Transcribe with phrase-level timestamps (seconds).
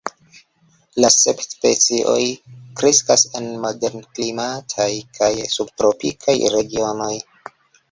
[1.03, 2.15] La sep specioj
[2.79, 4.89] kreskas en moderklimataj
[5.21, 7.15] kaj subtropikaj regionoj.